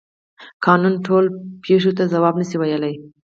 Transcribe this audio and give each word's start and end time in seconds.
قانون 0.65 0.93
ټولو 1.05 1.29
پیښو 1.63 1.91
ته 1.97 2.03
ځواب 2.13 2.33
نشي 2.41 2.57
ویلی. 2.59 2.93